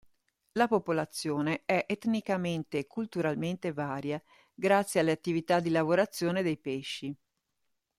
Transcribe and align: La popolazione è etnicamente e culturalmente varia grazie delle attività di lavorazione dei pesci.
La 0.53 0.67
popolazione 0.67 1.61
è 1.63 1.85
etnicamente 1.87 2.79
e 2.79 2.87
culturalmente 2.87 3.71
varia 3.71 4.19
grazie 4.51 4.99
delle 5.01 5.13
attività 5.13 5.59
di 5.59 5.69
lavorazione 5.69 6.41
dei 6.41 6.57
pesci. 6.57 7.15